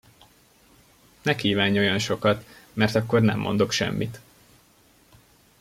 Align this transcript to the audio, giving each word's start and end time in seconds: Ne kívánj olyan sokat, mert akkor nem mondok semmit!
Ne 1.21 1.35
kívánj 1.35 1.77
olyan 1.79 1.99
sokat, 1.99 2.45
mert 2.73 2.95
akkor 2.95 3.21
nem 3.21 3.39
mondok 3.39 3.71
semmit! 3.71 4.19